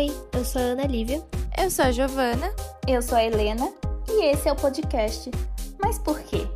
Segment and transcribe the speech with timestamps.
[0.00, 1.22] Oi, eu sou a Ana Lívia.
[1.62, 2.50] Eu sou a Giovana.
[2.88, 3.70] Eu sou a Helena.
[4.08, 5.30] E esse é o podcast.
[5.78, 6.48] Mas por quê?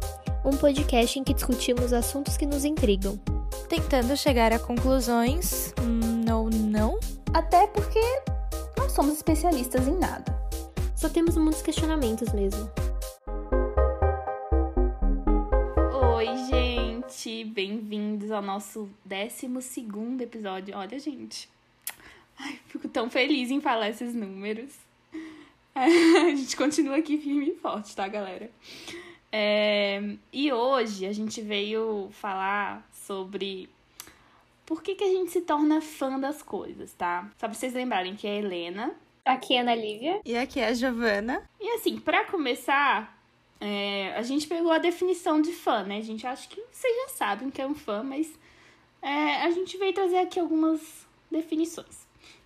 [0.42, 3.20] Um podcast em que discutimos assuntos que nos intrigam.
[3.68, 5.74] Tentando chegar a conclusões.
[5.78, 6.98] Hum, ou não?
[7.34, 8.00] Até porque
[8.78, 10.34] não somos especialistas em nada.
[10.96, 12.70] Só temos muitos questionamentos mesmo.
[16.16, 17.44] Oi, gente!
[17.44, 19.50] Bem-vindos ao nosso 12
[20.22, 20.74] episódio.
[20.74, 21.52] Olha, gente.
[22.38, 24.72] Ai, fico tão feliz em falar esses números.
[25.74, 25.88] a
[26.30, 28.50] gente continua aqui firme e forte, tá, galera?
[29.32, 30.00] É,
[30.32, 33.68] e hoje a gente veio falar sobre
[34.64, 37.28] por que, que a gente se torna fã das coisas, tá?
[37.36, 38.94] Só pra vocês lembrarem que é a Helena.
[39.24, 40.20] Aqui é a Ana Lívia.
[40.24, 41.42] E aqui é a Giovana.
[41.60, 43.18] E assim, para começar,
[43.60, 45.98] é, a gente pegou a definição de fã, né?
[45.98, 48.30] A gente acha que vocês já sabem o que é um fã, mas
[49.02, 50.80] é, a gente veio trazer aqui algumas
[51.30, 52.03] definições.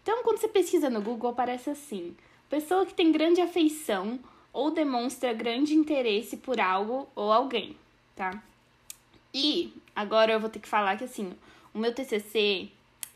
[0.09, 2.17] Então, quando você pesquisa no Google, aparece assim:
[2.49, 4.19] pessoa que tem grande afeição
[4.55, 7.77] ou demonstra grande interesse por algo ou alguém,
[8.17, 8.43] tá?
[9.35, 11.35] E agora eu vou ter que falar que assim,
[11.75, 12.71] o meu TCC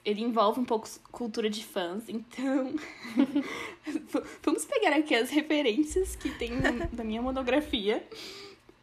[0.05, 2.75] ele envolve um pouco cultura de fãs, então
[4.45, 6.61] vamos pegar aqui as referências que tem
[6.93, 8.07] da minha monografia.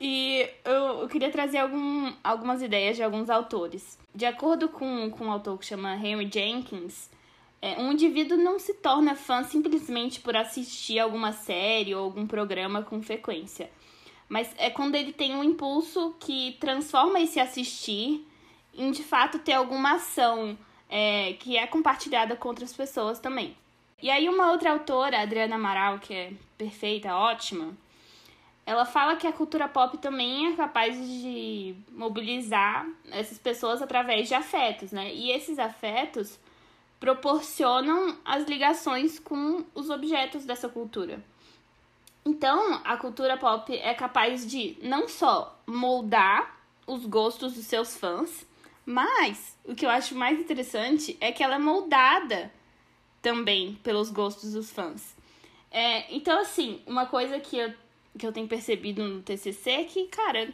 [0.02, 4.00] E eu, eu queria trazer algum, algumas ideias de alguns autores.
[4.16, 7.10] De acordo com, com um autor que chama Henry Jenkins,
[7.62, 12.84] é, um indivíduo não se torna fã simplesmente por assistir alguma série ou algum programa
[12.84, 13.70] com frequência.
[14.28, 18.26] Mas é quando ele tem um impulso que transforma esse assistir
[18.74, 20.58] em de fato ter alguma ação
[20.88, 23.56] é, que é compartilhada com outras pessoas também.
[24.02, 27.76] E aí uma outra autora, Adriana Amaral, que é perfeita, ótima,
[28.66, 34.36] ela fala que a cultura pop também é capaz de mobilizar essas pessoas através de
[34.36, 35.14] afetos, né?
[35.14, 36.40] E esses afetos
[37.00, 41.24] proporcionam as ligações com os objetos dessa cultura.
[42.26, 48.46] Então, a cultura pop é capaz de não só moldar os gostos dos seus fãs,
[48.86, 52.52] mas o que eu acho mais interessante é que ela é moldada
[53.22, 55.16] também pelos gostos dos fãs.
[55.72, 57.74] É, então, assim, uma coisa que eu,
[58.18, 60.52] que eu tenho percebido no TCC é que, cara,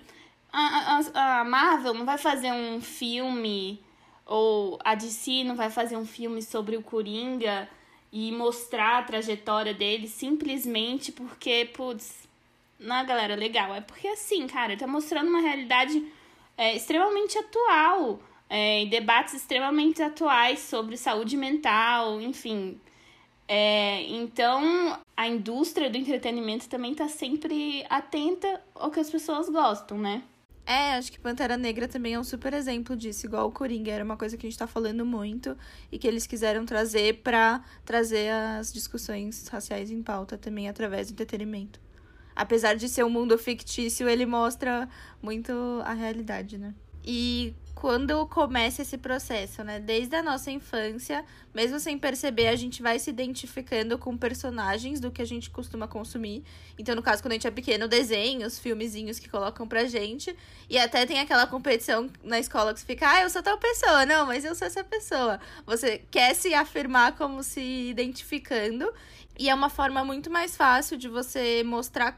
[0.52, 3.84] a, a, a Marvel não vai fazer um filme
[4.25, 7.69] ou a DC não vai fazer um filme sobre o Coringa
[8.12, 12.28] e mostrar a trajetória dele simplesmente porque, putz,
[12.80, 13.74] não, galera, legal.
[13.74, 16.06] É porque, assim, cara, tá mostrando uma realidade
[16.58, 18.19] é, extremamente atual,
[18.50, 22.80] é, debates extremamente atuais sobre saúde mental, enfim.
[23.47, 29.97] É, então, a indústria do entretenimento também está sempre atenta ao que as pessoas gostam,
[29.97, 30.24] né?
[30.66, 34.03] É, acho que Pantera Negra também é um super exemplo disso, igual o Coringa, era
[34.03, 35.56] uma coisa que a gente tá falando muito
[35.92, 41.14] e que eles quiseram trazer para trazer as discussões raciais em pauta também através do
[41.14, 41.80] entretenimento
[42.36, 44.90] apesar de ser um mundo fictício, ele mostra
[45.22, 45.54] muito
[45.86, 46.75] a realidade, né?
[47.04, 49.81] E quando começa esse processo, né?
[49.81, 55.12] Desde a nossa infância, mesmo sem perceber, a gente vai se identificando com personagens do
[55.12, 56.41] que a gente costuma consumir.
[56.80, 60.34] Então, no caso, quando a gente é pequeno, desenhos, filmezinhos que colocam pra gente.
[60.69, 64.06] E até tem aquela competição na escola que você fica, ah, eu sou tal pessoa.
[64.06, 65.38] Não, mas eu sou essa pessoa.
[65.66, 68.92] Você quer se afirmar como se identificando.
[69.38, 72.18] E é uma forma muito mais fácil de você mostrar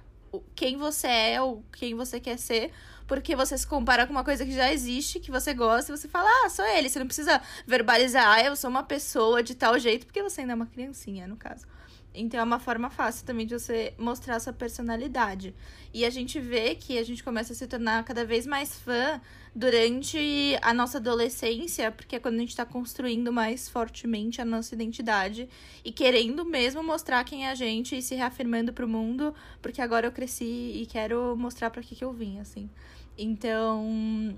[0.55, 2.71] quem você é ou quem você quer ser,
[3.07, 6.07] porque você se compara com uma coisa que já existe, que você gosta, e você
[6.07, 6.89] fala, ah, sou ele.
[6.89, 10.53] Você não precisa verbalizar, ah, eu sou uma pessoa de tal jeito, porque você ainda
[10.53, 11.65] é uma criancinha, no caso.
[12.13, 15.53] Então é uma forma fácil também de você mostrar sua personalidade.
[15.93, 19.21] E a gente vê que a gente começa a se tornar cada vez mais fã
[19.55, 24.73] durante a nossa adolescência, porque é quando a gente está construindo mais fortemente a nossa
[24.73, 25.47] identidade
[25.83, 30.07] e querendo mesmo mostrar quem é a gente e se reafirmando pro mundo, porque agora
[30.07, 32.69] eu cresci e quero mostrar para que que eu vim, assim.
[33.17, 34.37] Então,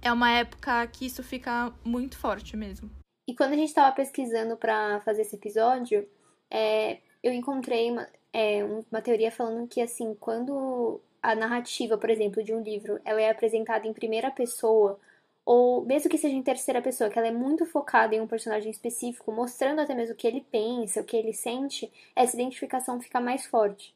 [0.00, 2.90] é uma época que isso fica muito forte mesmo.
[3.26, 6.08] E quando a gente estava pesquisando para fazer esse episódio,
[6.50, 12.42] é, eu encontrei uma, é, uma teoria falando que, assim, quando a narrativa, por exemplo,
[12.42, 14.98] de um livro, ela é apresentada em primeira pessoa,
[15.44, 18.70] ou mesmo que seja em terceira pessoa, que ela é muito focada em um personagem
[18.70, 23.20] específico, mostrando até mesmo o que ele pensa, o que ele sente, essa identificação fica
[23.20, 23.94] mais forte.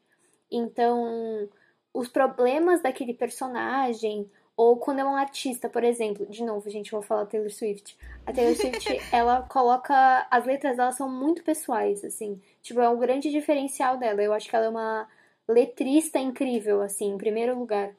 [0.49, 1.49] Então,
[1.97, 6.99] os problemas daquele personagem, ou quando é um artista, por exemplo, de novo, gente, eu
[6.99, 7.97] vou falar Taylor Swift.
[8.23, 10.27] A Taylor Swift, ela coloca.
[10.29, 12.39] As letras dela são muito pessoais, assim.
[12.61, 14.21] Tipo, é um grande diferencial dela.
[14.21, 15.07] Eu acho que ela é uma
[15.47, 17.91] letrista incrível, assim, em primeiro lugar.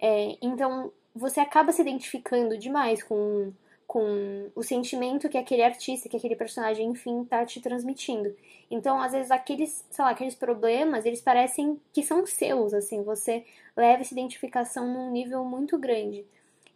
[0.00, 3.52] É, então, você acaba se identificando demais com,
[3.88, 8.36] com o sentimento que aquele artista, que aquele personagem, enfim, tá te transmitindo.
[8.70, 13.46] Então, às vezes, aqueles, sei lá, aqueles problemas, eles parecem que são seus, assim, você
[13.74, 16.26] leva essa identificação num nível muito grande.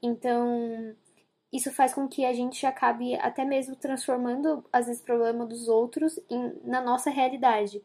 [0.02, 0.96] Então,
[1.52, 6.18] isso faz com que a gente acabe até mesmo transformando, às vezes, problema dos outros
[6.30, 7.82] em, na nossa realidade.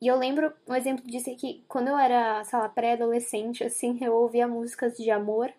[0.00, 3.98] E eu lembro, um exemplo disso é que quando eu era, sei lá, pré-adolescente, assim,
[4.02, 5.52] eu ouvia músicas de amor,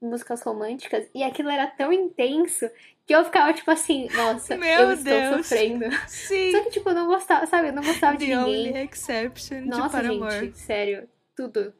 [0.00, 2.68] músicas românticas, e aquilo era tão intenso
[3.06, 5.36] que eu ficava, tipo assim, nossa, Meu eu estou Deus.
[5.46, 5.84] sofrendo.
[6.08, 6.52] Sim.
[6.52, 7.68] Só que, tipo, eu não gostava, sabe?
[7.68, 8.68] Eu não gostava de The ninguém.
[8.72, 10.40] only exception de Nossa, Paramore.
[10.40, 11.72] gente, sério, tudo.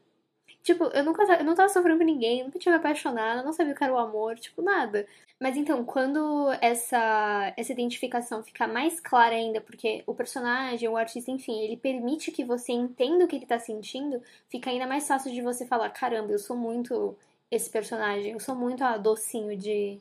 [0.63, 3.73] Tipo, eu nunca eu não tava sofrendo por ninguém, nunca tinha me apaixonado, não sabia
[3.73, 5.07] o que era o amor, tipo, nada.
[5.41, 11.31] Mas então, quando essa, essa identificação fica mais clara ainda, porque o personagem, o artista,
[11.31, 15.31] enfim, ele permite que você entenda o que ele tá sentindo, fica ainda mais fácil
[15.33, 17.17] de você falar, caramba, eu sou muito
[17.51, 19.99] esse personagem, eu sou muito a docinho de,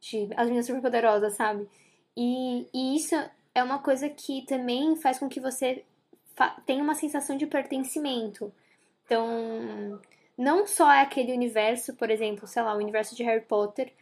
[0.00, 1.68] de As Minhas Superpoderosas, sabe?
[2.16, 3.14] E, e isso
[3.54, 5.84] é uma coisa que também faz com que você
[6.66, 8.52] tenha uma sensação de pertencimento.
[9.04, 10.00] Então,
[10.36, 13.92] não só é aquele universo, por exemplo, sei lá, o universo de Harry Potter,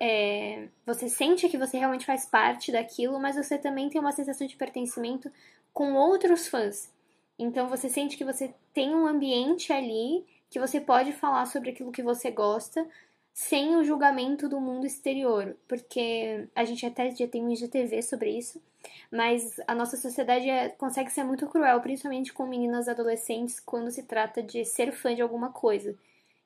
[0.00, 4.46] é, você sente que você realmente faz parte daquilo, mas você também tem uma sensação
[4.46, 5.30] de pertencimento
[5.72, 6.92] com outros fãs.
[7.38, 11.90] Então você sente que você tem um ambiente ali que você pode falar sobre aquilo
[11.90, 12.86] que você gosta
[13.32, 18.30] sem o julgamento do mundo exterior, porque a gente até já tem um IGTV sobre
[18.36, 18.62] isso,
[19.10, 24.02] mas a nossa sociedade é- consegue ser muito cruel, principalmente com meninas adolescentes, quando se
[24.02, 25.96] trata de ser fã de alguma coisa.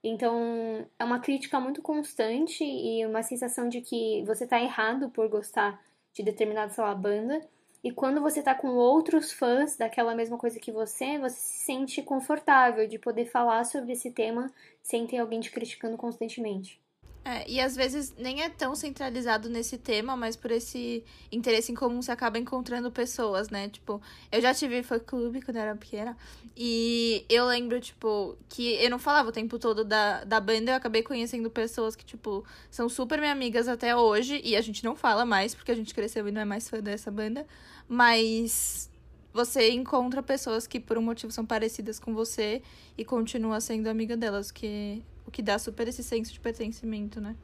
[0.04, 5.28] Então, é uma crítica muito constante e uma sensação de que você tá errado por
[5.28, 5.82] gostar
[6.14, 7.40] de determinada, lá, banda.
[7.86, 12.02] E quando você tá com outros fãs daquela mesma coisa que você, você se sente
[12.02, 14.52] confortável de poder falar sobre esse tema
[14.82, 16.82] sem ter alguém te criticando constantemente.
[17.26, 21.02] É, e às vezes nem é tão centralizado nesse tema, mas por esse
[21.32, 23.68] interesse em comum você acaba encontrando pessoas, né?
[23.68, 24.00] Tipo,
[24.30, 26.16] eu já tive fã clube quando eu era pequena.
[26.56, 30.76] E eu lembro, tipo, que eu não falava o tempo todo da, da banda, eu
[30.76, 34.40] acabei conhecendo pessoas que, tipo, são super minhas amigas até hoje.
[34.44, 36.78] E a gente não fala mais, porque a gente cresceu e não é mais fã
[36.78, 37.44] dessa banda.
[37.88, 38.88] Mas
[39.32, 42.62] você encontra pessoas que por um motivo são parecidas com você
[42.96, 47.34] e continua sendo amiga delas, que o que dá super esse senso de pertencimento, né?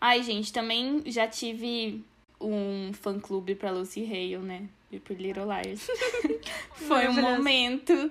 [0.00, 2.04] Ai, gente, também já tive
[2.40, 4.68] um fã-clube pra Lucy Hale, né?
[4.90, 5.86] E por Little Liars.
[6.74, 8.10] Foi um momento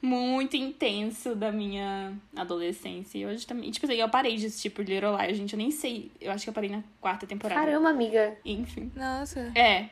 [0.00, 3.18] muito intenso da minha adolescência.
[3.18, 3.70] E hoje também.
[3.70, 5.52] Tipo assim, eu parei de assistir por Little Liars, gente.
[5.52, 6.10] Eu nem sei.
[6.20, 7.60] Eu acho que eu parei na quarta temporada.
[7.60, 8.36] Caramba, amiga.
[8.44, 8.90] Enfim.
[8.96, 9.52] Nossa.
[9.54, 9.90] É.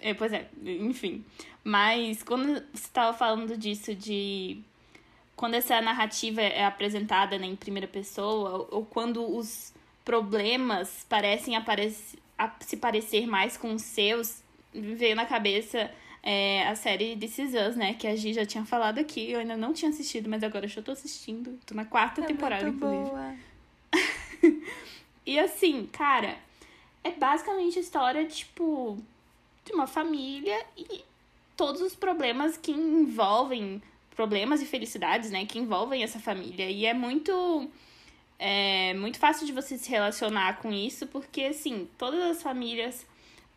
[0.00, 0.14] é.
[0.14, 1.24] Pois é, enfim.
[1.62, 4.62] Mas quando você tava falando disso de.
[5.38, 9.72] Quando essa narrativa é apresentada né, em primeira pessoa, ou, quando os
[10.04, 12.18] problemas parecem aparecer,
[12.60, 14.42] se parecer mais com os seus,
[14.74, 15.88] veio na cabeça
[16.24, 17.94] é, a série This Is Us, né?
[17.94, 19.30] Que a Gi já tinha falado aqui.
[19.30, 21.56] Eu ainda não tinha assistido, mas agora eu já tô assistindo.
[21.64, 23.10] Tô na quarta É temporada, muito inclusive.
[23.10, 23.34] boa.
[25.24, 26.38] E assim, cara,
[27.04, 28.98] é basicamente a história, tipo,
[29.62, 31.04] de uma família e
[31.54, 33.82] todos os problemas que envolvem,
[34.18, 36.68] problemas e felicidades, né, que envolvem essa família.
[36.68, 37.70] E é muito.
[38.36, 43.06] É muito fácil de você se relacionar com isso, porque, assim, todas as famílias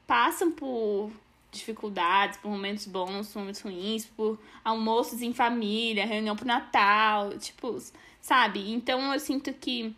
[0.06, 1.12] passam por
[1.52, 7.78] dificuldades, por momentos bons, momentos ruins, por almoços em família, reunião pro Natal, tipo,
[8.22, 8.72] sabe?
[8.72, 9.96] Então eu sinto que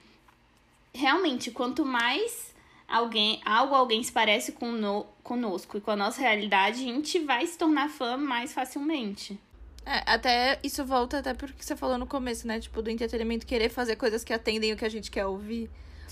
[0.93, 2.53] realmente, quanto mais
[2.87, 7.19] alguém, algo alguém se parece com no, conosco e com a nossa realidade, a gente
[7.19, 9.39] vai se tornar fã mais facilmente.
[9.85, 12.59] É, até isso volta até porque você falou no começo, né?
[12.59, 15.69] Tipo, do entretenimento querer fazer coisas que atendem o que a gente quer ouvir.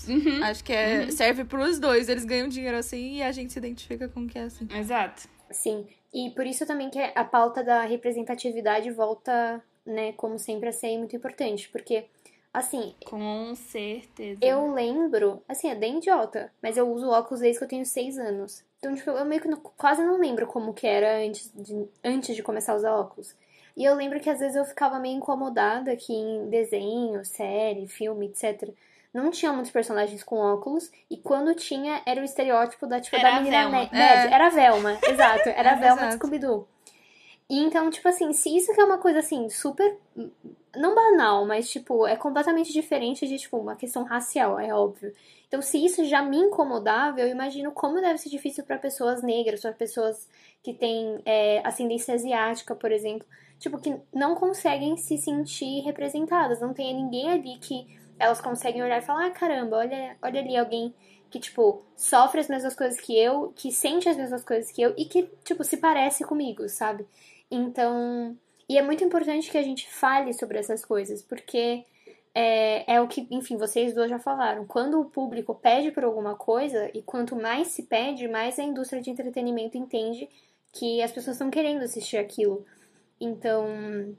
[0.08, 0.42] Uhum.
[0.44, 2.08] Acho que é, serve pros dois.
[2.08, 4.66] Eles ganham dinheiro assim e a gente se identifica com o que é assim.
[4.74, 5.28] Exato.
[5.50, 5.86] Sim.
[6.12, 10.96] E por isso também que a pauta da representatividade volta, né, como sempre, a ser
[10.98, 11.68] muito importante.
[11.70, 12.04] Porque,
[12.52, 14.38] assim, Com certeza.
[14.42, 18.18] Eu lembro, assim, é bem idiota, mas eu uso óculos desde que eu tenho seis
[18.18, 18.62] anos.
[18.78, 22.34] Então, tipo, eu meio que não- quase não lembro como que era antes de, antes
[22.34, 23.34] de começar a usar óculos.
[23.76, 28.26] E eu lembro que às vezes eu ficava meio incomodada que em desenho, série, filme,
[28.26, 28.70] etc.
[29.12, 30.90] Não tinha muitos personagens com óculos.
[31.10, 33.90] E quando tinha, era o estereótipo da, tipo, Era da menina Velma.
[33.92, 34.32] É.
[34.32, 35.48] Era a Velma, exato.
[35.50, 36.16] Era a Velma de exato.
[36.16, 36.68] Scooby-Doo.
[37.48, 39.98] Então, tipo assim, se isso que é uma coisa assim, super.
[40.74, 45.12] Não banal, mas, tipo, é completamente diferente de, tipo, uma questão racial, é óbvio.
[45.46, 49.60] Então, se isso já me incomodava, eu imagino como deve ser difícil para pessoas negras,
[49.60, 50.26] para pessoas
[50.62, 53.26] que têm é, ascendência asiática, por exemplo.
[53.58, 56.58] Tipo, que não conseguem se sentir representadas.
[56.58, 57.86] Não tem ninguém ali que
[58.18, 60.94] elas conseguem olhar e falar: ah, caramba, olha, olha ali alguém
[61.30, 64.94] que, tipo, sofre as mesmas coisas que eu, que sente as mesmas coisas que eu
[64.96, 67.06] e que, tipo, se parece comigo, sabe?
[67.52, 68.36] Então.
[68.68, 71.84] E é muito importante que a gente fale sobre essas coisas, porque
[72.34, 74.66] é, é o que, enfim, vocês dois já falaram.
[74.66, 79.02] Quando o público pede por alguma coisa, e quanto mais se pede, mais a indústria
[79.02, 80.28] de entretenimento entende
[80.72, 82.64] que as pessoas estão querendo assistir aquilo.
[83.20, 84.16] Então.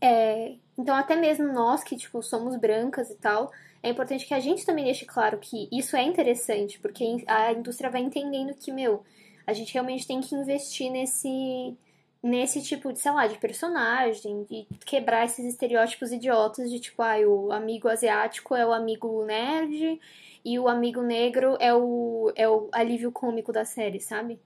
[0.00, 3.52] É, então, até mesmo nós que, tipo, somos brancas e tal,
[3.82, 7.90] é importante que a gente também deixe claro que isso é interessante, porque a indústria
[7.90, 9.04] vai entendendo que, meu,
[9.46, 11.76] a gente realmente tem que investir nesse
[12.22, 17.18] nesse tipo de, sei lá, de personagem, de quebrar esses estereótipos idiotas de tipo, ah,
[17.26, 20.00] o amigo asiático é o amigo nerd
[20.44, 24.38] e o amigo negro é o, é o alívio cômico da série, sabe?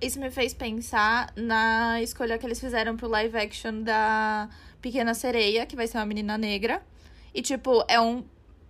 [0.00, 4.48] Isso me fez pensar na escolha que eles fizeram pro live action da
[4.80, 6.82] Pequena Sereia, que vai ser uma menina negra.
[7.34, 8.24] E, tipo, é um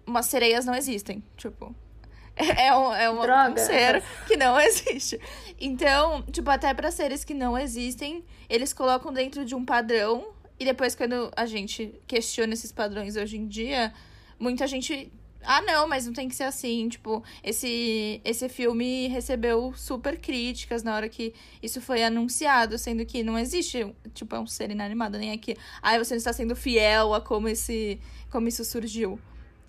[0.09, 1.23] umas sereias não existem.
[1.37, 1.75] Tipo,
[2.35, 5.21] é um, é uma, um ser que não existe.
[5.61, 10.29] Então, tipo, até para seres que não existem, eles colocam dentro de um padrão.
[10.59, 13.93] E depois, quando a gente questiona esses padrões hoje em dia,
[14.38, 15.12] muita gente.
[15.43, 16.88] Ah, não, mas não tem que ser assim.
[16.88, 23.23] Tipo, esse, esse filme recebeu super críticas na hora que isso foi anunciado, sendo que
[23.23, 25.57] não existe, tipo, é um ser inanimado, nem aqui.
[25.83, 28.00] Ah, você não está sendo fiel a como, esse,
[28.31, 29.19] como isso surgiu.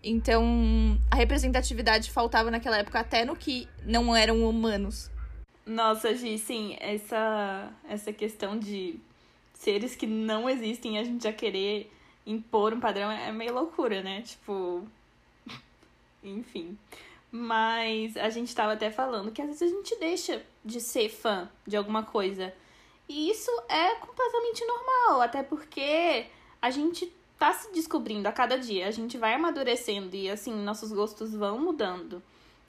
[0.03, 5.11] Então, a representatividade faltava naquela época até no que não eram humanos.
[5.69, 8.99] Nossa, Gi, sim, essa, essa questão de
[9.53, 11.91] seres que não existem a gente já querer
[12.25, 14.23] impor um padrão é meio loucura, né?
[14.23, 14.83] Tipo.
[16.23, 16.75] Enfim.
[17.31, 21.47] Mas a gente tava até falando que às vezes a gente deixa de ser fã
[21.67, 22.51] de alguma coisa.
[23.07, 26.25] E isso é completamente normal, até porque
[26.59, 28.87] a gente tá se descobrindo a cada dia.
[28.87, 32.23] A gente vai amadurecendo e, assim, nossos gostos vão mudando.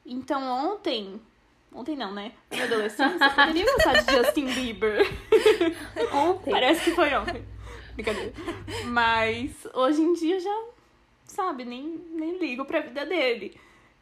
[0.04, 1.18] Então, ontem.
[1.72, 2.32] Ontem não, né?
[2.50, 5.06] Na minha adolescência, eu poderia gostar de Justin Bieber.
[6.12, 6.50] Ontem.
[6.50, 7.44] Parece que foi ontem.
[7.94, 8.32] Brincadeira.
[8.86, 10.64] Mas hoje em dia já,
[11.24, 13.58] sabe, nem, nem ligo pra vida dele.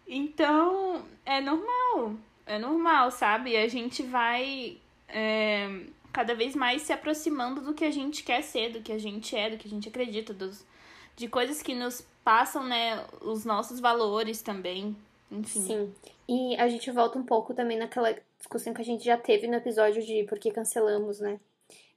[0.06, 2.14] Então, é normal.
[2.46, 3.56] É normal, sabe?
[3.56, 4.78] A gente vai.
[5.08, 5.68] É
[6.12, 9.37] cada vez mais se aproximando do que a gente quer ser, do que a gente
[9.37, 10.66] é, do que a gente acredita, dos,
[11.14, 14.96] de coisas que nos passam, né, os nossos valores também,
[15.30, 15.61] enfim.
[15.62, 15.94] Sim.
[16.28, 19.54] E a gente volta um pouco também naquela discussão que a gente já teve no
[19.54, 21.40] episódio de por que cancelamos, né?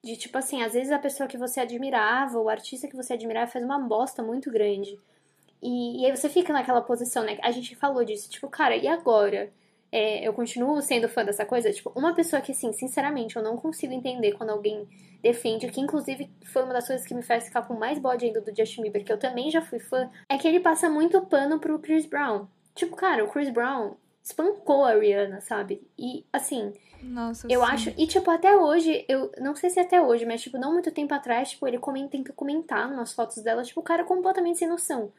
[0.03, 3.51] De tipo assim, às vezes a pessoa que você admirava, o artista que você admirava
[3.51, 4.99] faz uma bosta muito grande.
[5.61, 7.37] E, e aí você fica naquela posição, né?
[7.41, 9.51] A gente falou disso, tipo, cara, e agora?
[9.91, 11.71] é, eu continuo sendo fã dessa coisa.
[11.71, 14.87] Tipo, uma pessoa que, assim, sinceramente, eu não consigo entender quando alguém
[15.21, 18.41] defende, que inclusive foi uma das coisas que me faz ficar com mais bode ainda
[18.41, 21.59] do Justin Bieber, que eu também já fui fã, é que ele passa muito pano
[21.59, 22.47] pro Chris Brown.
[22.75, 25.81] Tipo, cara, o Chris Brown espancou a Rihanna, sabe?
[25.97, 27.71] E, assim, Nossa, eu sim.
[27.71, 27.93] acho.
[27.97, 30.91] E, tipo, até hoje, eu não sei se é até hoje, mas, tipo, não muito
[30.91, 34.67] tempo atrás, tipo, ele comenta, tenta comentar nas fotos dela, tipo, o cara completamente sem
[34.67, 35.11] noção.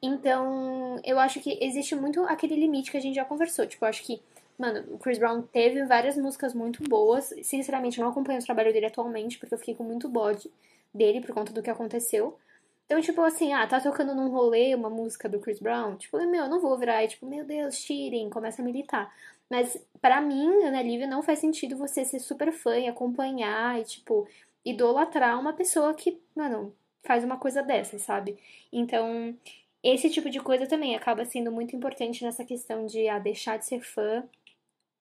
[0.00, 3.66] Então, eu acho que existe muito aquele limite que a gente já conversou.
[3.66, 4.20] Tipo, eu acho que,
[4.58, 7.34] mano, o Chris Brown teve várias músicas muito boas.
[7.42, 10.50] Sinceramente, eu não acompanho o trabalho dele atualmente, porque eu fiquei com muito bode
[10.94, 12.38] dele por conta do que aconteceu.
[12.86, 15.96] Então, tipo assim, ah, tá tocando num rolê uma música do Chris Brown.
[15.96, 19.12] Tipo, meu, eu não vou virar e, tipo, meu Deus, tirem, começa a militar.
[19.50, 23.84] Mas, para mim, Ana Lívia, não faz sentido você ser super fã e acompanhar e,
[23.84, 24.28] tipo,
[24.64, 28.38] idolatrar uma pessoa que, mano, faz uma coisa dessa, sabe?
[28.72, 29.36] Então,
[29.82, 33.66] esse tipo de coisa também acaba sendo muito importante nessa questão de ah, deixar de
[33.66, 34.24] ser fã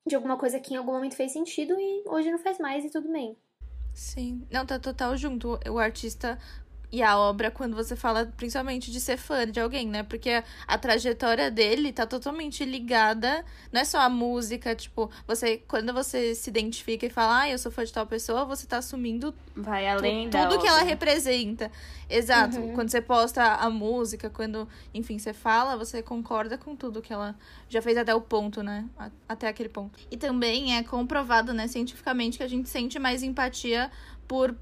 [0.07, 2.89] de alguma coisa que em algum momento fez sentido e hoje não faz mais e
[2.91, 3.35] tudo bem.
[3.93, 4.45] Sim.
[4.51, 5.57] Não, tá total junto.
[5.69, 6.37] O artista
[6.95, 10.01] e a obra quando você fala principalmente de ser fã de alguém, né?
[10.01, 15.57] Porque a, a, trajetória dele tá totalmente ligada, não é só a música, tipo, você
[15.67, 18.77] quando você se identifica e fala, ah, eu sou fã de tal pessoa, você tá
[18.77, 20.61] assumindo vai além tu, da tudo obra.
[20.61, 21.69] que ela representa.
[22.09, 22.59] Exato.
[22.59, 22.73] Uhum.
[22.73, 27.35] Quando você posta a música, quando, enfim, você fala, você concorda com tudo que ela
[27.67, 28.85] já fez até o ponto, né?
[29.27, 29.99] Até aquele ponto.
[30.09, 33.91] E também é comprovado, né, cientificamente que a gente sente mais empatia
[34.29, 34.55] por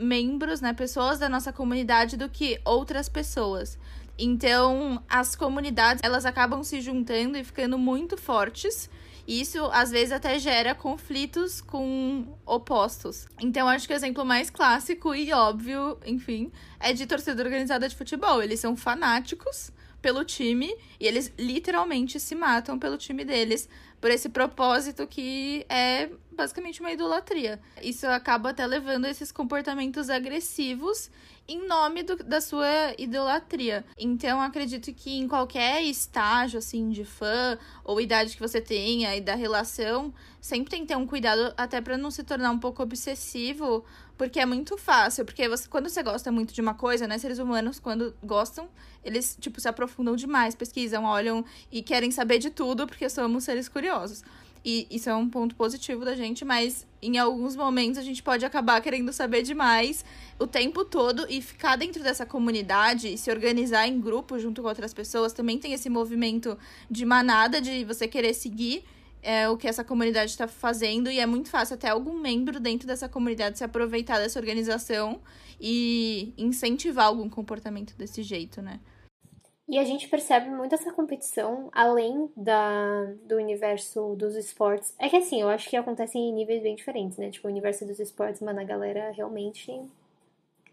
[0.00, 3.78] membros, né, pessoas da nossa comunidade do que outras pessoas.
[4.18, 8.90] Então, as comunidades, elas acabam se juntando e ficando muito fortes.
[9.26, 13.26] Isso, às vezes, até gera conflitos com opostos.
[13.40, 17.94] Então, acho que o exemplo mais clássico e óbvio, enfim, é de torcida organizada de
[17.94, 18.42] futebol.
[18.42, 23.68] Eles são fanáticos pelo time e eles literalmente se matam pelo time deles
[24.00, 27.60] por esse propósito que é basicamente uma idolatria.
[27.82, 31.10] Isso acaba até levando a esses comportamentos agressivos
[31.46, 33.84] em nome do, da sua idolatria.
[33.98, 39.20] Então, acredito que em qualquer estágio, assim, de fã, ou idade que você tenha e
[39.20, 42.82] da relação, sempre tem que ter um cuidado até para não se tornar um pouco
[42.82, 43.84] obsessivo,
[44.20, 45.24] porque é muito fácil.
[45.24, 48.68] Porque você, quando você gosta muito de uma coisa, né, seres humanos, quando gostam,
[49.02, 53.66] eles, tipo, se aprofundam demais, pesquisam, olham e querem saber de tudo, porque somos seres
[53.66, 54.22] curiosos.
[54.62, 58.44] E isso é um ponto positivo da gente, mas em alguns momentos a gente pode
[58.44, 60.04] acabar querendo saber demais
[60.38, 64.68] o tempo todo e ficar dentro dessa comunidade e se organizar em grupo junto com
[64.68, 65.32] outras pessoas.
[65.32, 66.58] Também tem esse movimento
[66.90, 68.84] de manada de você querer seguir
[69.22, 72.86] é, o que essa comunidade está fazendo, e é muito fácil até algum membro dentro
[72.86, 75.20] dessa comunidade se aproveitar dessa organização
[75.60, 78.80] e incentivar algum comportamento desse jeito, né?
[79.68, 84.92] E a gente percebe muito essa competição além da, do universo dos esportes.
[84.98, 87.30] É que assim, eu acho que acontece em níveis bem diferentes, né?
[87.30, 89.70] Tipo, o universo dos esportes, mano, a galera realmente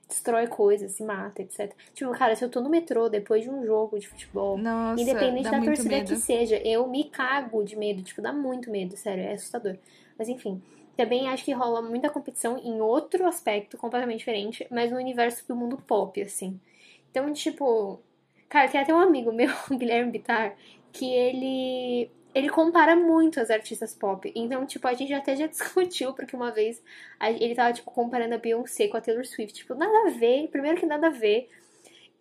[0.07, 1.73] destrói coisas, se mata, etc.
[1.93, 5.49] Tipo, cara, se eu tô no metrô depois de um jogo de futebol, Nossa, independente
[5.49, 6.09] da torcida medo.
[6.09, 8.01] que seja, eu me cago de medo.
[8.01, 9.77] Tipo, dá muito medo, sério, é assustador.
[10.17, 10.61] Mas enfim.
[10.95, 15.55] Também acho que rola muita competição em outro aspecto completamente diferente, mas no universo do
[15.55, 16.59] mundo pop, assim.
[17.11, 17.99] Então, tipo,
[18.49, 20.55] Cara, tem até um amigo meu, Guilherme Bittar,
[20.91, 24.31] que ele ele compara muito as artistas pop.
[24.35, 26.81] Então, tipo, a gente até já discutiu, porque uma vez
[27.39, 29.55] ele tava, tipo, comparando a Beyoncé com a Taylor Swift.
[29.55, 31.49] Tipo, nada a ver, primeiro que nada a ver.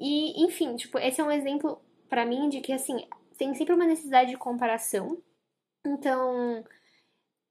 [0.01, 1.79] E, enfim, tipo, esse é um exemplo
[2.09, 3.07] para mim de que, assim,
[3.37, 5.19] tem sempre uma necessidade de comparação.
[5.87, 6.65] Então,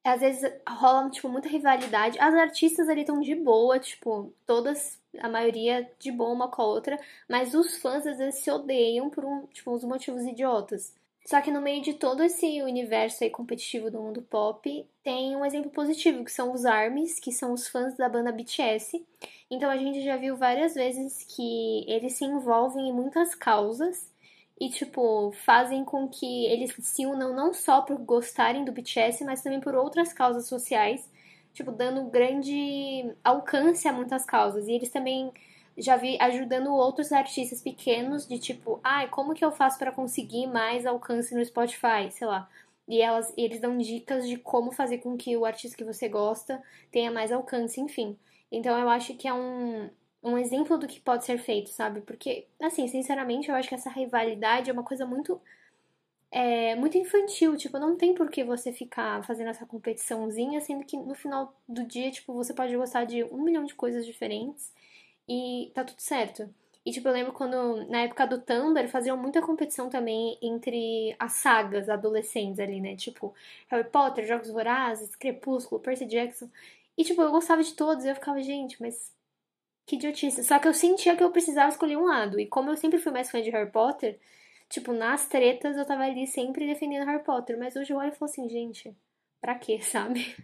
[0.05, 2.19] às vezes rola, tipo, muita rivalidade.
[2.19, 6.65] As artistas ali estão de boa, tipo, todas a maioria de boa uma com a
[6.65, 10.93] outra, mas os fãs às vezes se odeiam por um, tipo, uns motivos idiotas.
[11.25, 15.43] Só que no meio de todo esse universo aí competitivo do mundo pop, tem um
[15.43, 19.03] exemplo positivo, que são os ARMYs, que são os fãs da banda BTS.
[19.49, 24.13] Então a gente já viu várias vezes que eles se envolvem em muitas causas
[24.59, 29.41] e, tipo, fazem com que eles se unam não só por gostarem do BTS, mas
[29.41, 31.09] também por outras causas sociais
[31.55, 34.67] tipo, dando grande alcance a muitas causas.
[34.67, 35.31] E eles também
[35.77, 39.91] já vi ajudando outros artistas pequenos de tipo, ai, ah, como que eu faço para
[39.91, 42.49] conseguir mais alcance no Spotify, sei lá.
[42.87, 46.61] E elas, eles dão dicas de como fazer com que o artista que você gosta
[46.91, 48.17] tenha mais alcance, enfim.
[48.51, 49.89] Então eu acho que é um,
[50.25, 52.01] um exemplo do que pode ser feito, sabe?
[52.01, 55.39] Porque, assim, sinceramente, eu acho que essa rivalidade é uma coisa muito
[56.31, 60.97] é muito infantil, tipo, não tem por que você ficar fazendo essa competiçãozinha, sendo que
[60.97, 64.73] no final do dia, tipo, você pode gostar de um milhão de coisas diferentes
[65.29, 66.49] e tá tudo certo.
[66.85, 71.33] E, tipo, eu lembro quando, na época do Tumblr, faziam muita competição também entre as
[71.33, 72.95] sagas adolescentes ali, né?
[72.95, 73.33] Tipo,
[73.69, 76.49] Harry Potter, Jogos Vorazes, Crepúsculo, Percy Jackson.
[76.97, 79.14] E, tipo, eu gostava de todos e eu ficava, gente, mas
[79.85, 80.43] que idiotice.
[80.43, 82.39] Só que eu sentia que eu precisava escolher um lado.
[82.39, 84.19] E como eu sempre fui mais fã de Harry Potter,
[84.69, 88.15] Tipo, nas tretas eu tava ali sempre defendendo Harry Potter, mas hoje eu olho e
[88.15, 88.95] falo assim, gente,
[89.39, 90.35] pra quê, sabe?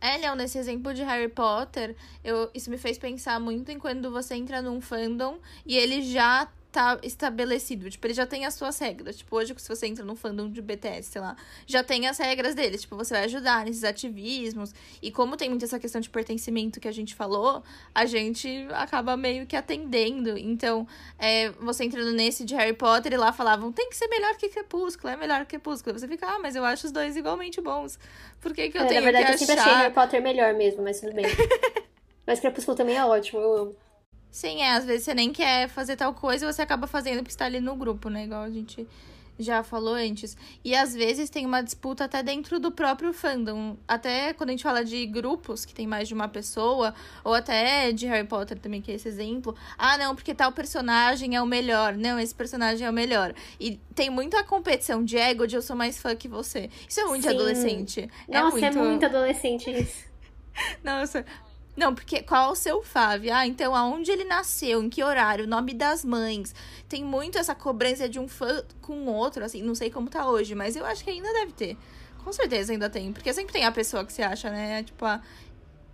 [0.00, 4.10] É, Léo, nesse exemplo de Harry Potter, eu, isso me fez pensar muito em quando
[4.10, 7.88] você entra num fandom e ele já tá estabelecido.
[7.88, 9.16] Tipo, ele já tem as suas regras.
[9.16, 11.34] Tipo, hoje, se você entra no fandom de BTS, sei lá,
[11.66, 12.82] já tem as regras deles.
[12.82, 14.74] Tipo, você vai ajudar nesses ativismos.
[15.00, 17.62] E como tem muito essa questão de pertencimento que a gente falou,
[17.94, 20.36] a gente acaba meio que atendendo.
[20.36, 20.86] Então,
[21.18, 24.50] é, você entrando nesse de Harry Potter e lá falavam, tem que ser melhor que
[24.50, 25.98] Crepúsculo, é melhor que Crepúsculo.
[25.98, 27.98] Você fica, ah, mas eu acho os dois igualmente bons.
[28.40, 30.52] Por que, que eu é, tenho na verdade, que eu sempre achei Harry Potter melhor
[30.52, 31.24] mesmo, mas tudo bem.
[32.26, 33.85] mas Crepúsculo também é ótimo, eu amo.
[34.36, 37.30] Sim, é, às vezes você nem quer fazer tal coisa e você acaba fazendo porque
[37.30, 38.24] está ali no grupo, né?
[38.24, 38.86] Igual a gente
[39.38, 40.36] já falou antes.
[40.62, 43.78] E às vezes tem uma disputa até dentro do próprio fandom.
[43.88, 46.94] Até quando a gente fala de grupos que tem mais de uma pessoa,
[47.24, 49.56] ou até de Harry Potter também, que é esse exemplo.
[49.78, 51.94] Ah, não, porque tal personagem é o melhor.
[51.94, 53.32] Não, esse personagem é o melhor.
[53.58, 56.68] E tem muita competição de ego de eu sou mais fã que você.
[56.86, 57.30] Isso é muito Sim.
[57.30, 58.10] adolescente.
[58.28, 58.78] É Nossa, é muito...
[58.78, 60.04] é muito adolescente isso.
[60.84, 61.24] Nossa,
[61.76, 63.34] não, porque qual o seu Fábio?
[63.34, 66.54] Ah, então aonde ele nasceu, em que horário, nome das mães.
[66.88, 70.54] Tem muito essa cobrança de um fã com outro, assim, não sei como tá hoje,
[70.54, 71.76] mas eu acho que ainda deve ter.
[72.24, 74.82] Com certeza ainda tem, porque sempre tem a pessoa que você acha, né?
[74.82, 75.20] Tipo, ah,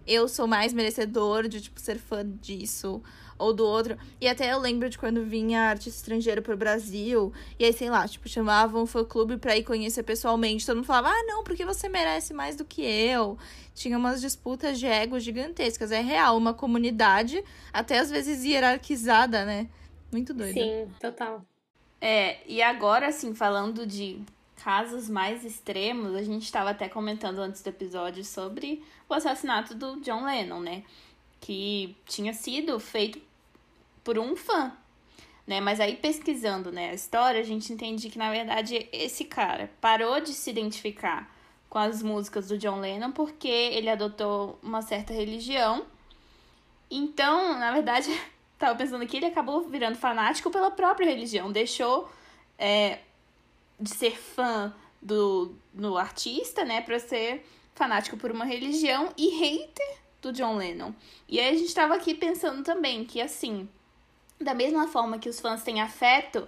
[0.07, 3.03] eu sou mais merecedor de, tipo, ser fã disso
[3.43, 3.99] ou do outro.
[4.21, 8.07] E até eu lembro de quando vinha artista estrangeiro pro Brasil, e aí, sei lá,
[8.07, 10.65] tipo, chamavam um fã-clube pra ir conhecer pessoalmente.
[10.65, 13.37] Todo mundo falava, ah, não, porque você merece mais do que eu.
[13.75, 15.91] Tinha umas disputas de ego gigantescas.
[15.91, 19.69] É real, uma comunidade, até às vezes hierarquizada, né?
[20.11, 20.55] Muito doido.
[20.55, 21.45] Sim, total.
[22.01, 24.21] É, e agora, assim, falando de
[24.63, 30.01] casos mais extremos, a gente estava até comentando antes do episódio sobre o assassinato do
[30.01, 30.85] John Lennon, né?
[31.41, 33.21] Que tinha sido feito
[34.05, 34.73] por um fã,
[35.47, 35.61] né?
[35.61, 40.21] Mas aí pesquisando, né, a história, a gente entende que na verdade esse cara parou
[40.21, 41.31] de se identificar
[41.69, 45.87] com as músicas do John Lennon porque ele adotou uma certa religião.
[46.91, 48.09] Então, na verdade,
[48.59, 52.11] tava pensando que ele acabou virando fanático pela própria religião, deixou
[52.59, 52.99] é,
[53.81, 59.97] de ser fã do, do artista, né, para ser fanático por uma religião e hater
[60.21, 60.93] do John Lennon.
[61.29, 63.69] E aí a gente tava aqui pensando também que assim,
[64.43, 66.47] da mesma forma que os fãs têm afeto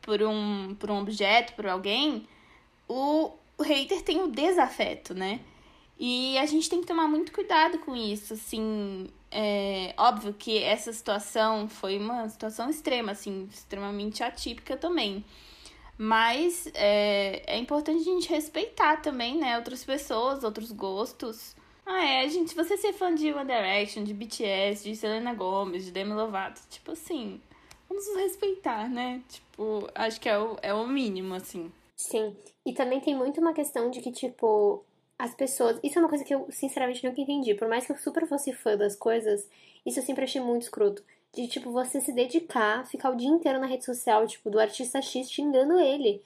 [0.00, 2.28] por um, por um objeto, por alguém,
[2.88, 5.40] o, o hater tem o desafeto, né?
[5.98, 9.08] E a gente tem que tomar muito cuidado com isso, assim.
[9.30, 15.24] É óbvio que essa situação foi uma situação extrema, assim, extremamente atípica também.
[15.96, 21.54] Mas é, é importante a gente respeitar também, né, outras pessoas, outros gostos.
[21.86, 25.90] Ah, é, gente, você ser fã de One Direction, de BTS, de Selena Gomez, de
[25.90, 27.40] Demi Lovato, tipo assim,
[27.88, 29.22] vamos nos respeitar, né?
[29.28, 31.70] Tipo, acho que é o, é o mínimo, assim.
[31.96, 32.34] Sim.
[32.64, 34.82] E também tem muito uma questão de que, tipo,
[35.18, 35.78] as pessoas.
[35.82, 37.54] Isso é uma coisa que eu, sinceramente, nunca entendi.
[37.54, 39.48] Por mais que eu super fosse fã das coisas,
[39.84, 41.02] isso eu sempre achei muito escroto.
[41.32, 45.02] De, tipo, você se dedicar, ficar o dia inteiro na rede social, tipo, do artista
[45.02, 46.22] X xingando ele.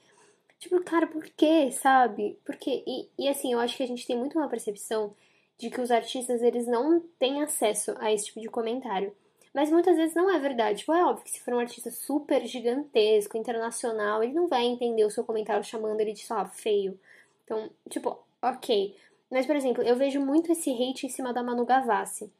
[0.59, 2.37] Tipo, cara, por quê, sabe?
[2.45, 2.83] Porque.
[2.85, 5.13] E, e assim, eu acho que a gente tem muito uma percepção
[5.59, 9.13] de que os artistas eles não têm acesso a esse tipo de comentário.
[9.53, 10.79] Mas muitas vezes não é verdade.
[10.79, 15.03] Tipo, é óbvio que se for um artista super gigantesco, internacional, ele não vai entender
[15.03, 16.97] o seu comentário chamando ele de, lá, feio.
[17.43, 18.95] Então, tipo, ok.
[19.29, 22.31] Mas, por exemplo, eu vejo muito esse hate em cima da Manu Gavassi.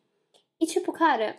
[0.62, 1.38] E, tipo, cara,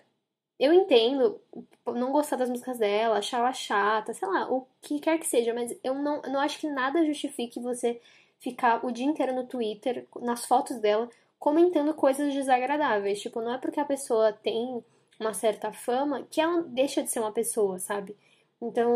[0.59, 1.41] eu entendo
[1.87, 5.55] não gostar das músicas dela, achar ela chata, sei lá, o que quer que seja,
[5.55, 8.01] mas eu não, não acho que nada justifique você
[8.39, 11.09] ficar o dia inteiro no Twitter, nas fotos dela,
[11.41, 13.21] comentando coisas desagradáveis.
[13.21, 14.85] Tipo, não é porque a pessoa tem
[15.19, 18.17] uma certa fama que ela deixa de ser uma pessoa, sabe?
[18.63, 18.93] Então,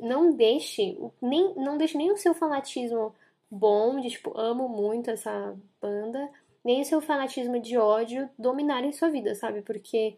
[0.00, 3.12] não deixe, nem, não deixe nem o seu fanatismo
[3.50, 6.30] bom, de tipo, amo muito essa banda,
[6.64, 9.62] nem o seu fanatismo de ódio dominarem sua vida, sabe?
[9.62, 10.16] Porque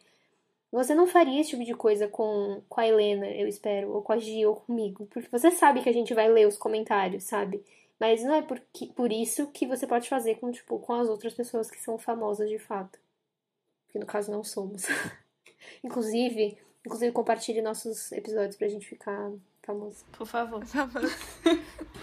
[0.70, 4.12] você não faria esse tipo de coisa com, com a Helena, eu espero, ou com
[4.12, 7.64] a Gi, ou comigo, porque você sabe que a gente vai ler os comentários, sabe?
[8.02, 8.60] Mas não é por,
[8.96, 12.50] por isso que você pode fazer com, tipo, com as outras pessoas que são famosas
[12.50, 12.98] de fato.
[13.90, 14.82] Que no caso não somos.
[15.84, 19.30] inclusive, inclusive compartilhe nossos episódios pra gente ficar
[19.62, 20.04] famoso.
[20.18, 20.64] Por favor.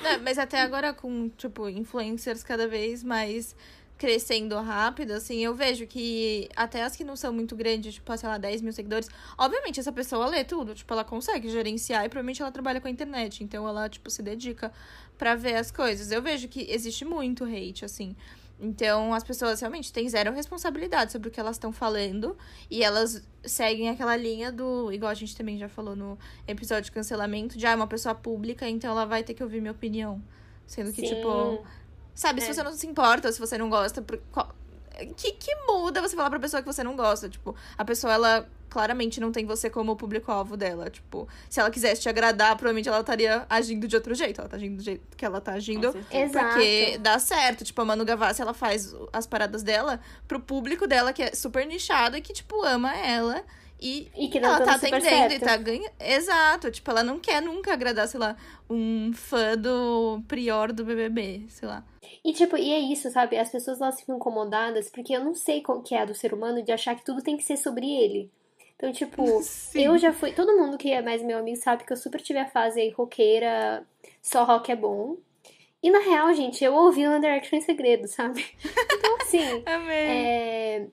[0.01, 3.53] não, mas até agora com, tipo, influencers cada vez mais
[3.99, 8.29] crescendo rápido, assim, eu vejo que até as que não são muito grandes, tipo, sei
[8.29, 12.41] lá, 10 mil seguidores, obviamente essa pessoa lê tudo, tipo, ela consegue gerenciar e provavelmente
[12.41, 14.71] ela trabalha com a internet, então ela, tipo, se dedica
[15.17, 16.11] para ver as coisas.
[16.11, 18.15] Eu vejo que existe muito hate, assim.
[18.57, 22.37] Então, as pessoas realmente têm zero responsabilidade sobre o que elas estão falando.
[22.69, 24.91] E elas seguem aquela linha do.
[24.91, 28.13] Igual a gente também já falou no episódio de cancelamento, de ah, é uma pessoa
[28.13, 30.21] pública, então ela vai ter que ouvir minha opinião.
[30.67, 31.15] Sendo que, Sim.
[31.15, 31.63] tipo.
[32.19, 32.45] Sabe, é.
[32.45, 34.01] se você não se importa, se você não gosta.
[34.01, 34.19] Por...
[35.15, 37.29] Que, que muda você falar pra pessoa que você não gosta?
[37.29, 40.89] Tipo, a pessoa, ela claramente não tem você como público-alvo dela.
[40.89, 44.41] Tipo, se ela quisesse te agradar, provavelmente ela estaria agindo de outro jeito.
[44.41, 45.93] Ela tá agindo do jeito que ela tá agindo.
[45.93, 47.63] Porque dá certo.
[47.63, 51.65] Tipo, a Manu Gavassi, ela faz as paradas dela pro público dela, que é super
[51.65, 53.45] nichado e que, tipo, ama ela.
[53.81, 55.91] E, e que não ela tá atendendo e tá ganhando.
[55.99, 56.69] Exato.
[56.69, 58.35] Tipo, ela não quer nunca agradar, sei lá,
[58.69, 61.83] um fã do prior do BBB, sei lá.
[62.23, 63.37] E, tipo, e é isso, sabe?
[63.37, 66.33] As pessoas elas ficam incomodadas porque eu não sei qual que é a do ser
[66.33, 68.29] humano de achar que tudo tem que ser sobre ele.
[68.75, 69.85] Então, tipo, Sim.
[69.85, 70.31] eu já fui.
[70.33, 72.89] Todo mundo que é mais meu amigo sabe que eu super tive a fase aí
[72.89, 73.85] roqueira,
[74.21, 75.17] só rock é bom.
[75.81, 78.45] E na real, gente, eu ouvi One Direction em segredo, sabe?
[78.99, 79.63] Então, assim.
[79.65, 79.95] Amei.
[79.95, 80.87] É...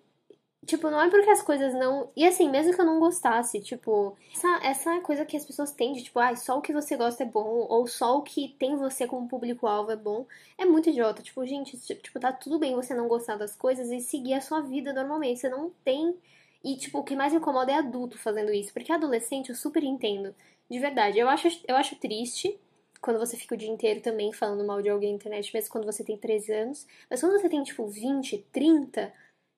[0.66, 2.10] Tipo, não é porque as coisas não.
[2.16, 5.92] E assim, mesmo que eu não gostasse, tipo, essa, essa coisa que as pessoas têm
[5.92, 8.76] de, tipo, ah, só o que você gosta é bom, ou só o que tem
[8.76, 10.26] você como público-alvo é bom,
[10.58, 11.22] é muito idiota.
[11.22, 14.60] Tipo, gente, tipo, tá tudo bem você não gostar das coisas e seguir a sua
[14.60, 15.40] vida normalmente.
[15.40, 16.16] Você não tem
[16.64, 18.72] e, tipo, o que mais incomoda é adulto fazendo isso.
[18.72, 20.34] Porque adolescente eu super entendo.
[20.68, 21.16] De verdade.
[21.16, 22.58] Eu acho, eu acho triste
[23.00, 25.84] quando você fica o dia inteiro também falando mal de alguém na internet, mesmo quando
[25.84, 26.86] você tem 13 anos.
[27.08, 29.12] Mas quando você tem, tipo, 20, 30,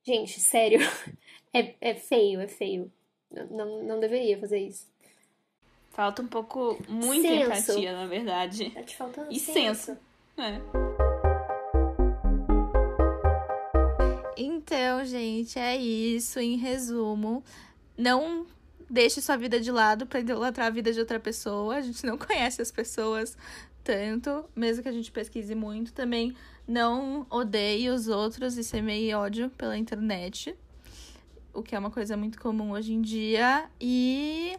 [0.08, 0.80] gente, sério,
[1.52, 2.90] é, é feio, é feio.
[3.50, 4.86] Não, não deveria fazer isso.
[5.90, 7.72] Falta um pouco, muita senso.
[7.72, 8.70] empatia, na verdade.
[8.70, 9.86] Tá te faltando e senso.
[9.86, 9.98] senso.
[10.38, 10.60] É.
[14.36, 16.38] Então, gente, é isso.
[16.38, 17.44] Em resumo,
[17.96, 18.46] não
[18.88, 21.76] deixe sua vida de lado pra idolatrar a vida de outra pessoa.
[21.76, 23.36] A gente não conhece as pessoas
[23.84, 25.92] tanto, mesmo que a gente pesquise muito.
[25.92, 26.34] Também
[26.66, 30.54] não odeie os outros e semeie ódio pela internet,
[31.54, 33.68] o que é uma coisa muito comum hoje em dia.
[33.80, 34.56] E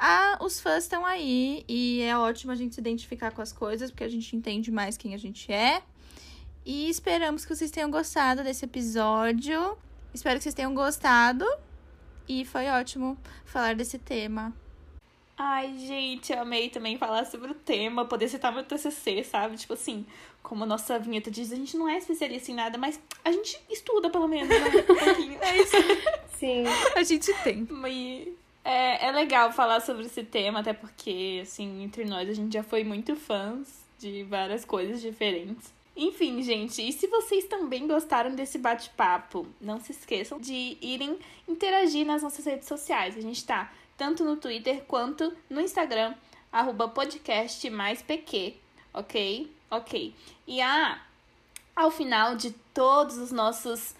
[0.00, 3.90] ah, os fãs estão aí e é ótimo a gente se identificar com as coisas,
[3.90, 5.82] porque a gente entende mais quem a gente é.
[6.66, 9.76] E esperamos que vocês tenham gostado desse episódio.
[10.12, 11.46] Espero que vocês tenham gostado.
[12.28, 14.52] E foi ótimo falar desse tema.
[15.36, 19.56] Ai, gente, eu amei também falar sobre o tema, poder citar meu TCC, sabe?
[19.56, 20.06] Tipo assim,
[20.42, 23.60] como a nossa vinheta diz, a gente não é especialista em nada, mas a gente
[23.68, 24.68] estuda pelo menos, né?
[24.88, 25.38] Um pouquinho.
[25.42, 25.76] É isso.
[26.36, 26.64] Sim.
[26.94, 27.66] A gente tem.
[27.88, 32.52] E é, é legal falar sobre esse tema, até porque, assim, entre nós a gente
[32.52, 35.72] já foi muito fãs de várias coisas diferentes.
[35.96, 42.04] Enfim, gente, e se vocês também gostaram desse bate-papo, não se esqueçam de irem interagir
[42.04, 43.16] nas nossas redes sociais.
[43.16, 46.14] A gente tá tanto no Twitter quanto no Instagram,
[46.50, 48.54] arroba podcast mais PQ,
[48.92, 49.52] ok?
[49.70, 50.14] Ok.
[50.48, 51.00] E ah,
[51.76, 53.94] ao final de todos os nossos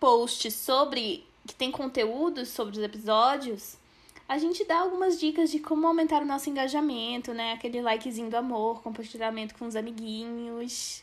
[0.00, 3.76] posts sobre que tem conteúdos sobre os episódios,
[4.28, 7.52] a gente dá algumas dicas de como aumentar o nosso engajamento, né?
[7.52, 11.02] Aquele likezinho do amor, compartilhamento com os amiguinhos.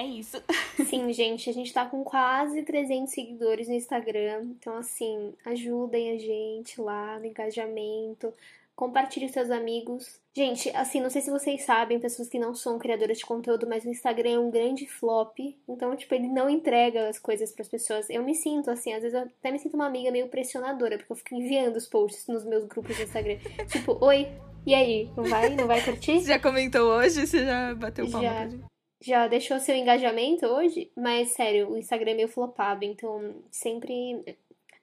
[0.00, 0.42] É isso.
[0.88, 4.44] Sim, gente, a gente tá com quase 300 seguidores no Instagram.
[4.44, 8.32] Então, assim, ajudem a gente lá no engajamento.
[8.74, 10.18] Compartilhe com seus amigos.
[10.34, 13.84] Gente, assim, não sei se vocês sabem, pessoas que não são criadoras de conteúdo, mas
[13.84, 15.38] o Instagram é um grande flop.
[15.68, 18.08] Então, tipo, ele não entrega as coisas para as pessoas.
[18.08, 21.12] Eu me sinto assim, às vezes eu até me sinto uma amiga meio pressionadora, porque
[21.12, 23.36] eu fico enviando os posts nos meus grupos do Instagram.
[23.70, 24.28] tipo, oi,
[24.64, 25.10] e aí?
[25.14, 25.50] Não vai?
[25.50, 26.20] Não vai curtir?
[26.20, 27.26] Você já comentou hoje?
[27.26, 28.70] Você já bateu palma já.
[29.00, 34.36] Já deixou seu engajamento hoje, mas sério, o Instagram é meio flopado, então sempre.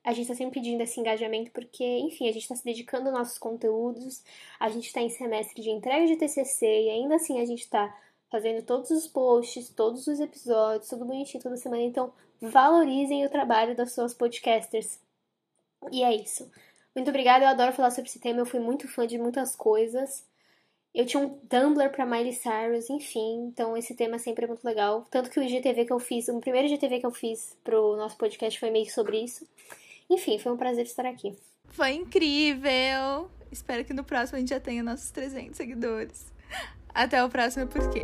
[0.03, 3.17] A gente tá sempre pedindo esse engajamento porque, enfim, a gente tá se dedicando aos
[3.17, 4.23] nossos conteúdos,
[4.57, 7.93] a gente tá em semestre de entrega de TCC e ainda assim a gente tá
[8.31, 11.83] fazendo todos os posts, todos os episódios, tudo bonitinho toda semana.
[11.83, 14.99] Então, valorizem o trabalho das suas podcasters.
[15.91, 16.49] E é isso.
[16.95, 20.25] Muito obrigada, eu adoro falar sobre esse tema, eu fui muito fã de muitas coisas.
[20.97, 25.05] Eu tinha um Tumblr pra Miley Cyrus, enfim, então esse tema sempre é muito legal.
[25.11, 28.17] Tanto que o IGTV que eu fiz, o primeiro IGTV que eu fiz pro nosso
[28.17, 29.47] podcast foi meio que sobre isso.
[30.09, 31.37] Enfim, foi um prazer estar aqui.
[31.67, 33.29] Foi incrível!
[33.51, 36.33] Espero que no próximo a gente já tenha nossos 300 seguidores.
[36.91, 38.01] Até o próximo Porquê.